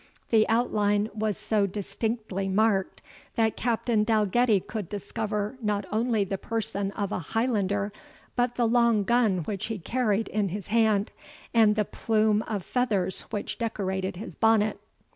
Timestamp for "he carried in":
9.67-10.49